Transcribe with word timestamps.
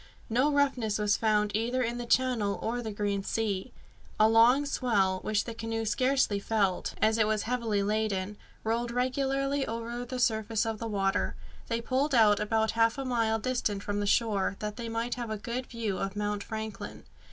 No 0.31 0.51
roughness 0.51 0.97
was 0.97 1.15
found 1.15 1.55
either 1.55 1.83
in 1.83 1.99
the 1.99 2.07
channel 2.07 2.57
or 2.63 2.81
the 2.81 2.89
green 2.91 3.23
sea. 3.23 3.71
A 4.19 4.27
long 4.27 4.65
swell, 4.65 5.19
which 5.19 5.43
the 5.43 5.53
canoe 5.53 5.85
scarcely 5.85 6.39
felt, 6.39 6.95
as 6.99 7.19
it 7.19 7.27
was 7.27 7.43
heavily 7.43 7.83
laden, 7.83 8.35
rolled 8.63 8.89
regularly 8.89 9.63
over 9.67 10.03
the 10.03 10.17
surface 10.17 10.65
of 10.65 10.79
the 10.79 10.87
water. 10.87 11.35
They 11.67 11.81
pulled 11.81 12.15
out 12.15 12.39
about 12.39 12.71
half 12.71 12.97
a 12.97 13.05
mile 13.05 13.37
distant 13.37 13.83
from 13.83 13.99
the 13.99 14.07
shore, 14.07 14.55
that 14.57 14.75
they 14.75 14.89
might 14.89 15.13
have 15.13 15.29
a 15.29 15.37
good 15.37 15.67
view 15.67 15.99
of 15.99 16.15
Mount 16.15 16.41
Franklin. 16.43 17.03